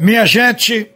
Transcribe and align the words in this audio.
Minha 0.00 0.24
gente, 0.24 0.92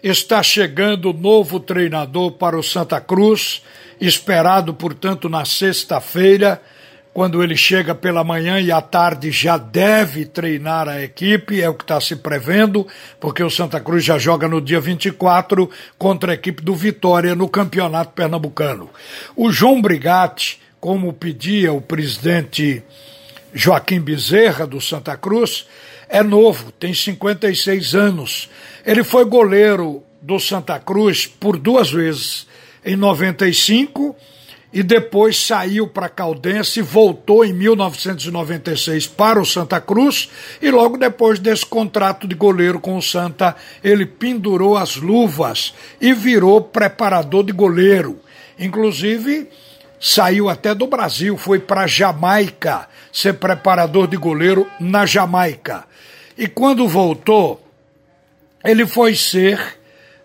está 0.00 0.40
chegando 0.40 1.10
o 1.10 1.12
novo 1.12 1.58
treinador 1.58 2.30
para 2.30 2.56
o 2.56 2.62
Santa 2.62 3.00
Cruz, 3.00 3.60
esperado, 4.00 4.72
portanto, 4.72 5.28
na 5.28 5.44
sexta-feira, 5.44 6.62
quando 7.12 7.42
ele 7.42 7.56
chega 7.56 7.92
pela 7.92 8.22
manhã 8.22 8.60
e 8.60 8.70
à 8.70 8.80
tarde 8.80 9.32
já 9.32 9.56
deve 9.56 10.26
treinar 10.26 10.88
a 10.88 11.02
equipe, 11.02 11.60
é 11.60 11.68
o 11.68 11.74
que 11.74 11.82
está 11.82 12.00
se 12.00 12.14
prevendo, 12.14 12.86
porque 13.18 13.42
o 13.42 13.50
Santa 13.50 13.80
Cruz 13.80 14.04
já 14.04 14.16
joga 14.16 14.46
no 14.46 14.60
dia 14.60 14.80
24 14.80 15.68
contra 15.98 16.30
a 16.30 16.34
equipe 16.36 16.62
do 16.62 16.72
Vitória 16.72 17.34
no 17.34 17.48
Campeonato 17.48 18.12
Pernambucano. 18.12 18.88
O 19.34 19.50
João 19.50 19.82
Brigatti, 19.82 20.60
como 20.78 21.12
pedia 21.12 21.72
o 21.72 21.80
presidente 21.80 22.80
Joaquim 23.52 24.00
Bezerra, 24.00 24.68
do 24.68 24.80
Santa 24.80 25.16
Cruz, 25.16 25.66
é 26.08 26.22
novo, 26.22 26.72
tem 26.72 26.94
56 26.94 27.94
anos. 27.94 28.48
Ele 28.84 29.02
foi 29.02 29.24
goleiro 29.24 30.02
do 30.22 30.38
Santa 30.38 30.78
Cruz 30.78 31.26
por 31.26 31.58
duas 31.58 31.90
vezes, 31.90 32.46
em 32.84 32.96
95 32.96 34.16
e 34.72 34.82
depois 34.82 35.42
saiu 35.42 35.88
para 35.88 36.08
Caldense, 36.08 36.82
voltou 36.82 37.44
em 37.44 37.52
1996 37.52 39.06
para 39.06 39.40
o 39.40 39.46
Santa 39.46 39.80
Cruz 39.80 40.28
e 40.60 40.70
logo 40.70 40.98
depois 40.98 41.38
desse 41.38 41.64
contrato 41.64 42.28
de 42.28 42.34
goleiro 42.34 42.78
com 42.78 42.96
o 42.96 43.02
Santa, 43.02 43.56
ele 43.82 44.04
pendurou 44.04 44.76
as 44.76 44.96
luvas 44.96 45.72
e 46.00 46.12
virou 46.12 46.60
preparador 46.60 47.44
de 47.44 47.52
goleiro. 47.52 48.20
Inclusive, 48.58 49.48
saiu 49.98 50.48
até 50.48 50.74
do 50.74 50.86
Brasil, 50.86 51.38
foi 51.38 51.58
para 51.58 51.86
Jamaica 51.86 52.88
ser 53.12 53.34
preparador 53.34 54.06
de 54.06 54.16
goleiro 54.16 54.66
na 54.78 55.06
Jamaica. 55.06 55.84
E 56.36 56.46
quando 56.46 56.86
voltou, 56.86 57.60
ele 58.62 58.86
foi 58.86 59.14
ser 59.14 59.78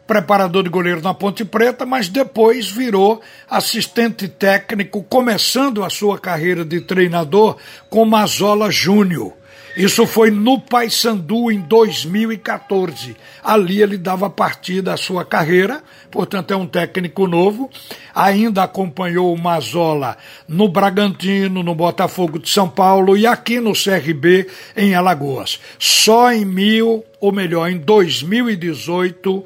preparador 0.06 0.64
de 0.64 0.70
goleiro 0.70 1.02
na 1.02 1.14
Ponte 1.14 1.46
Preta, 1.46 1.86
mas 1.86 2.10
depois 2.10 2.70
virou 2.70 3.22
assistente 3.50 4.28
técnico, 4.28 5.02
começando 5.04 5.86
a 5.86 5.90
sua 5.90 6.20
carreira 6.20 6.66
de 6.66 6.82
treinador 6.82 7.56
com 7.90 8.04
Mazola 8.04 8.70
Júnior. 8.70 9.41
Isso 9.76 10.06
foi 10.06 10.30
no 10.30 10.60
Paysandu 10.60 11.50
em 11.52 11.60
2014. 11.62 13.16
Ali 13.42 13.82
ele 13.82 13.98
dava 13.98 14.30
partida 14.30 14.94
à 14.94 14.98
sua 14.98 15.24
carreira, 15.24 15.82
portanto 16.10 16.52
é 16.52 16.56
um 16.56 16.68
técnico 16.68 17.26
novo. 17.26 17.70
Ainda 18.14 18.64
acompanhou 18.64 19.34
o 19.34 19.38
Mazola 19.38 20.18
no 20.48 20.68
Bragantino, 20.68 21.64
no 21.64 21.74
Botafogo 21.74 22.38
de 22.38 22.50
São 22.50 22.68
Paulo 22.70 23.18
e 23.18 23.26
aqui 23.26 23.60
no 23.60 23.72
CRB 23.72 24.48
em 24.76 24.94
Alagoas. 24.94 25.60
Só 25.80 26.32
em 26.32 26.44
mil, 26.44 27.06
ou 27.20 27.32
melhor, 27.32 27.70
em 27.70 27.78
2018, 27.78 29.46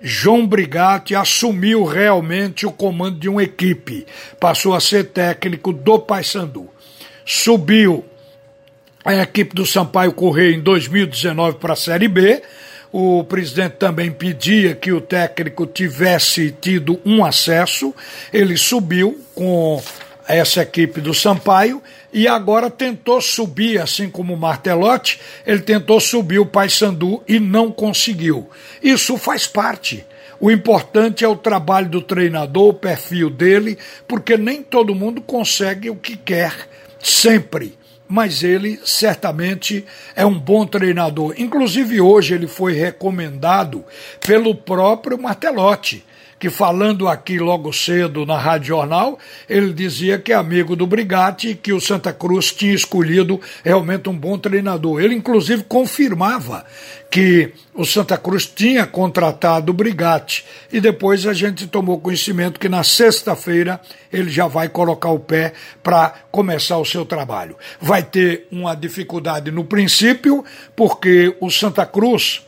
João 0.00 0.46
Brigatti 0.46 1.16
assumiu 1.16 1.84
realmente 1.84 2.64
o 2.64 2.72
comando 2.72 3.18
de 3.18 3.28
uma 3.28 3.42
equipe. 3.42 4.06
Passou 4.38 4.74
a 4.74 4.80
ser 4.80 5.06
técnico 5.06 5.72
do 5.72 5.98
Paysandu. 5.98 6.68
Subiu 7.24 8.04
a 9.04 9.14
equipe 9.22 9.54
do 9.54 9.66
Sampaio 9.66 10.12
Correia 10.12 10.54
em 10.54 10.60
2019 10.60 11.58
para 11.58 11.72
a 11.72 11.76
Série 11.76 12.06
B. 12.06 12.40
O 12.92 13.24
presidente 13.24 13.76
também 13.76 14.12
pedia 14.12 14.74
que 14.74 14.92
o 14.92 15.00
técnico 15.00 15.66
tivesse 15.66 16.54
tido 16.60 17.00
um 17.04 17.24
acesso. 17.24 17.94
Ele 18.32 18.56
subiu 18.56 19.20
com 19.34 19.82
essa 20.28 20.62
equipe 20.62 21.00
do 21.00 21.12
Sampaio 21.12 21.82
e 22.12 22.28
agora 22.28 22.70
tentou 22.70 23.20
subir, 23.20 23.80
assim 23.80 24.08
como 24.08 24.34
o 24.34 24.36
Martelotti, 24.36 25.18
ele 25.44 25.60
tentou 25.60 25.98
subir 25.98 26.38
o 26.38 26.46
Paysandu 26.46 27.22
e 27.26 27.40
não 27.40 27.72
conseguiu. 27.72 28.48
Isso 28.82 29.16
faz 29.16 29.46
parte. 29.46 30.06
O 30.38 30.50
importante 30.50 31.24
é 31.24 31.28
o 31.28 31.36
trabalho 31.36 31.88
do 31.88 32.02
treinador, 32.02 32.68
o 32.68 32.74
perfil 32.74 33.30
dele, 33.30 33.78
porque 34.06 34.36
nem 34.36 34.62
todo 34.62 34.94
mundo 34.94 35.20
consegue 35.20 35.88
o 35.88 35.96
que 35.96 36.16
quer 36.16 36.52
sempre 37.00 37.81
mas 38.12 38.42
ele 38.42 38.78
certamente 38.84 39.86
é 40.14 40.26
um 40.26 40.38
bom 40.38 40.66
treinador. 40.66 41.32
Inclusive 41.38 41.98
hoje 41.98 42.34
ele 42.34 42.46
foi 42.46 42.74
recomendado 42.74 43.82
pelo 44.20 44.54
próprio 44.54 45.18
Martelotti 45.18 46.04
que 46.42 46.50
falando 46.50 47.06
aqui 47.06 47.38
logo 47.38 47.72
cedo 47.72 48.26
na 48.26 48.36
Rádio 48.36 48.66
Jornal, 48.66 49.16
ele 49.48 49.72
dizia 49.72 50.18
que 50.18 50.32
é 50.32 50.34
amigo 50.34 50.74
do 50.74 50.88
Brigatti 50.88 51.54
que 51.54 51.72
o 51.72 51.80
Santa 51.80 52.12
Cruz 52.12 52.50
tinha 52.50 52.74
escolhido 52.74 53.40
realmente 53.62 54.08
um 54.08 54.18
bom 54.18 54.36
treinador. 54.36 55.00
Ele, 55.00 55.14
inclusive, 55.14 55.62
confirmava 55.62 56.66
que 57.08 57.52
o 57.72 57.84
Santa 57.84 58.18
Cruz 58.18 58.44
tinha 58.44 58.84
contratado 58.88 59.70
o 59.70 59.72
Brigatti 59.72 60.44
e 60.72 60.80
depois 60.80 61.28
a 61.28 61.32
gente 61.32 61.68
tomou 61.68 62.00
conhecimento 62.00 62.58
que 62.58 62.68
na 62.68 62.82
sexta-feira 62.82 63.80
ele 64.12 64.28
já 64.28 64.48
vai 64.48 64.68
colocar 64.68 65.10
o 65.10 65.20
pé 65.20 65.52
para 65.80 66.12
começar 66.32 66.76
o 66.78 66.84
seu 66.84 67.06
trabalho. 67.06 67.56
Vai 67.80 68.02
ter 68.02 68.48
uma 68.50 68.74
dificuldade 68.74 69.52
no 69.52 69.62
princípio, 69.62 70.44
porque 70.74 71.36
o 71.40 71.48
Santa 71.48 71.86
Cruz 71.86 72.42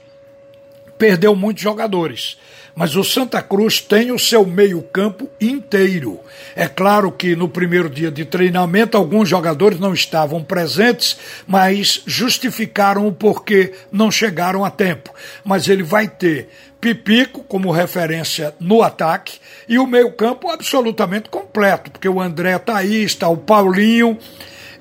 perdeu 0.98 1.34
muitos 1.34 1.62
jogadores 1.62 2.36
mas 2.74 2.96
o 2.96 3.04
Santa 3.04 3.40
Cruz 3.40 3.80
tem 3.80 4.10
o 4.10 4.18
seu 4.18 4.44
meio-campo 4.44 5.30
inteiro. 5.40 6.18
É 6.56 6.66
claro 6.66 7.12
que 7.12 7.36
no 7.36 7.48
primeiro 7.48 7.88
dia 7.88 8.10
de 8.10 8.24
treinamento 8.24 8.96
alguns 8.96 9.28
jogadores 9.28 9.78
não 9.78 9.94
estavam 9.94 10.42
presentes, 10.42 11.16
mas 11.46 12.02
justificaram 12.04 13.06
o 13.06 13.12
porquê 13.12 13.72
não 13.92 14.10
chegaram 14.10 14.64
a 14.64 14.70
tempo. 14.70 15.14
Mas 15.44 15.68
ele 15.68 15.82
vai 15.82 16.08
ter 16.08 16.48
Pipico 16.80 17.42
como 17.44 17.70
referência 17.70 18.54
no 18.58 18.82
ataque 18.82 19.38
e 19.68 19.78
o 19.78 19.86
meio-campo 19.86 20.50
absolutamente 20.50 21.30
completo, 21.30 21.90
porque 21.90 22.08
o 22.08 22.20
André 22.20 22.56
está 22.56 22.76
aí, 22.76 23.04
está 23.04 23.28
o 23.28 23.36
Paulinho 23.36 24.18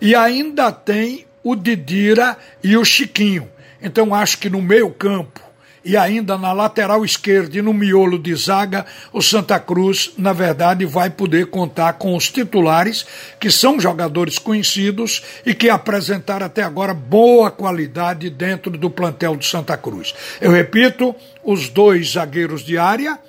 e 0.02 0.16
ainda 0.16 0.72
tem 0.72 1.26
o 1.44 1.56
Didira 1.56 2.38
e 2.64 2.76
o 2.76 2.84
Chiquinho. 2.84 3.48
Então 3.82 4.14
acho 4.14 4.38
que 4.38 4.50
no 4.50 4.62
meio-campo 4.62 5.44
e 5.84 5.98
ainda 5.98 6.38
na 6.38 6.54
lateral 6.54 7.04
esquerda 7.04 7.58
e 7.58 7.62
no 7.62 7.74
miolo 7.74 8.18
de 8.18 8.34
zaga, 8.36 8.86
o 9.12 9.22
Santa 9.22 9.60
Cruz, 9.60 10.14
na 10.18 10.32
verdade, 10.32 10.86
vai 10.86 11.10
poder 11.10 11.48
contar 11.48 11.94
com 11.94 12.16
os 12.16 12.30
titulares, 12.30 13.06
que 13.40 13.52
são 13.52 13.80
jogadores 13.80 14.40
conhecidos 14.40 15.22
e 15.46 15.54
que 15.54 15.70
apresentaram 15.70 16.46
até 16.46 16.64
agora 16.64 16.94
boa 16.94 17.52
qualidade 17.52 18.30
dentro 18.30 18.72
do 18.72 18.90
plantel 18.90 19.36
do 19.36 19.44
Santa 19.44 19.76
Cruz. 19.76 20.14
Eu 20.40 20.52
repito, 20.52 21.14
os 21.44 21.68
dois 21.70 22.14
zagueiros 22.14 22.64
de 22.64 22.78
área, 22.78 23.20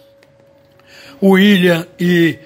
o 1.20 1.30
William 1.30 1.86
e 1.98 2.38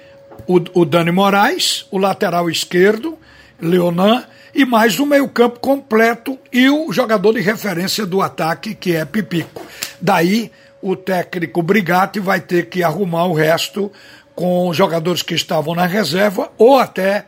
o, 0.47 0.81
o 0.81 0.85
Dani 0.85 1.11
Moraes, 1.11 1.85
o 1.91 1.97
lateral 1.97 2.49
esquerdo, 2.49 3.17
Leonan, 3.61 4.23
e 4.53 4.65
mais 4.65 4.99
o 4.99 5.05
meio-campo 5.05 5.59
completo 5.59 6.37
e 6.51 6.69
o 6.69 6.91
jogador 6.91 7.33
de 7.33 7.41
referência 7.41 8.05
do 8.05 8.21
ataque, 8.21 8.75
que 8.75 8.95
é 8.95 9.05
Pipico. 9.05 9.65
Daí 10.01 10.51
o 10.81 10.95
técnico 10.95 11.61
Brigatti 11.61 12.19
vai 12.19 12.39
ter 12.39 12.67
que 12.67 12.83
arrumar 12.83 13.25
o 13.25 13.33
resto 13.33 13.91
com 14.35 14.73
jogadores 14.73 15.21
que 15.21 15.33
estavam 15.33 15.75
na 15.75 15.85
reserva 15.85 16.51
ou 16.57 16.79
até 16.79 17.25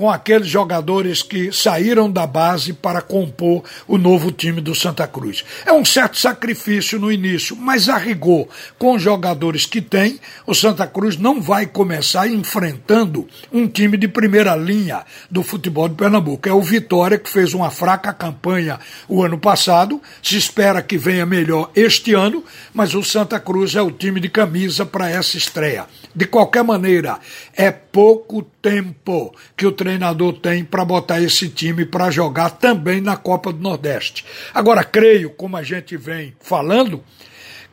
com 0.00 0.08
aqueles 0.08 0.48
jogadores 0.48 1.22
que 1.22 1.52
saíram 1.52 2.10
da 2.10 2.26
base 2.26 2.72
para 2.72 3.02
compor 3.02 3.62
o 3.86 3.98
novo 3.98 4.32
time 4.32 4.58
do 4.58 4.74
Santa 4.74 5.06
Cruz. 5.06 5.44
É 5.66 5.74
um 5.74 5.84
certo 5.84 6.16
sacrifício 6.16 6.98
no 6.98 7.12
início, 7.12 7.54
mas 7.54 7.86
a 7.86 7.98
rigor, 7.98 8.48
com 8.78 8.94
os 8.94 9.02
jogadores 9.02 9.66
que 9.66 9.82
tem, 9.82 10.18
o 10.46 10.54
Santa 10.54 10.86
Cruz 10.86 11.18
não 11.18 11.38
vai 11.38 11.66
começar 11.66 12.26
enfrentando 12.26 13.28
um 13.52 13.68
time 13.68 13.98
de 13.98 14.08
primeira 14.08 14.56
linha 14.56 15.04
do 15.30 15.42
futebol 15.42 15.86
de 15.86 15.96
Pernambuco. 15.96 16.48
É 16.48 16.52
o 16.54 16.62
Vitória 16.62 17.18
que 17.18 17.28
fez 17.28 17.52
uma 17.52 17.70
fraca 17.70 18.10
campanha 18.10 18.80
o 19.06 19.22
ano 19.22 19.36
passado, 19.36 20.00
se 20.22 20.38
espera 20.38 20.80
que 20.80 20.96
venha 20.96 21.26
melhor 21.26 21.70
este 21.76 22.14
ano, 22.14 22.42
mas 22.72 22.94
o 22.94 23.04
Santa 23.04 23.38
Cruz 23.38 23.76
é 23.76 23.82
o 23.82 23.90
time 23.90 24.18
de 24.18 24.30
camisa 24.30 24.86
para 24.86 25.10
essa 25.10 25.36
estreia. 25.36 25.84
De 26.14 26.24
qualquer 26.24 26.64
maneira, 26.64 27.18
é 27.54 27.70
pouco 27.70 28.42
tempo 28.62 29.34
que 29.56 29.66
o 29.66 29.72
treinador 29.90 30.34
tem 30.34 30.64
para 30.64 30.84
botar 30.84 31.20
esse 31.20 31.48
time 31.48 31.84
para 31.84 32.12
jogar 32.12 32.50
também 32.50 33.00
na 33.00 33.16
Copa 33.16 33.52
do 33.52 33.60
Nordeste. 33.60 34.24
Agora, 34.54 34.84
creio, 34.84 35.30
como 35.30 35.56
a 35.56 35.64
gente 35.64 35.96
vem 35.96 36.32
falando, 36.40 37.02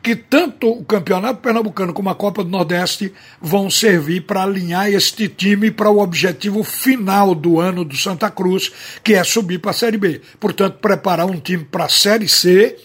que 0.02 0.16
tanto 0.16 0.68
o 0.68 0.84
Campeonato 0.84 1.40
Pernambucano 1.40 1.92
como 1.92 2.10
a 2.10 2.16
Copa 2.16 2.42
do 2.42 2.50
Nordeste 2.50 3.12
vão 3.40 3.70
servir 3.70 4.22
para 4.22 4.42
alinhar 4.42 4.88
este 4.88 5.28
time 5.28 5.70
para 5.70 5.90
o 5.90 6.00
objetivo 6.00 6.64
final 6.64 7.36
do 7.36 7.60
ano 7.60 7.84
do 7.84 7.96
Santa 7.96 8.28
Cruz, 8.30 8.72
que 9.04 9.14
é 9.14 9.22
subir 9.22 9.60
para 9.60 9.70
a 9.70 9.74
Série 9.74 9.96
B. 9.96 10.20
Portanto, 10.40 10.78
preparar 10.80 11.26
um 11.26 11.38
time 11.38 11.64
para 11.64 11.84
a 11.84 11.88
Série 11.88 12.28
C 12.28 12.76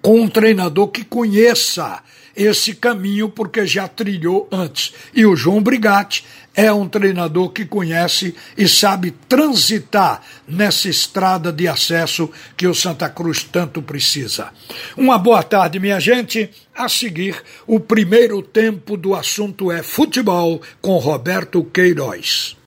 com 0.00 0.20
um 0.20 0.28
treinador 0.28 0.88
que 0.88 1.04
conheça 1.04 2.00
esse 2.36 2.74
caminho 2.74 3.28
porque 3.28 3.66
já 3.66 3.86
trilhou 3.88 4.48
antes. 4.50 4.92
E 5.14 5.24
o 5.24 5.36
João 5.36 5.62
Brigatti 5.62 6.24
é 6.54 6.72
um 6.72 6.88
treinador 6.88 7.50
que 7.50 7.64
conhece 7.64 8.34
e 8.56 8.68
sabe 8.68 9.12
transitar 9.28 10.22
nessa 10.46 10.88
estrada 10.88 11.52
de 11.52 11.66
acesso 11.66 12.30
que 12.56 12.66
o 12.66 12.74
Santa 12.74 13.08
Cruz 13.08 13.42
tanto 13.42 13.80
precisa. 13.80 14.50
Uma 14.96 15.18
boa 15.18 15.42
tarde, 15.42 15.80
minha 15.80 15.98
gente. 15.98 16.50
A 16.74 16.88
seguir, 16.88 17.42
o 17.66 17.78
primeiro 17.78 18.40
tempo 18.40 18.96
do 18.96 19.14
assunto 19.14 19.70
é 19.70 19.82
futebol 19.82 20.60
com 20.80 20.96
Roberto 20.96 21.62
Queiroz. 21.64 22.56